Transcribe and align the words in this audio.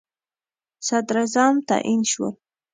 صدراعظم 0.87 1.53
تعیین 1.67 2.01
شول. 2.11 2.33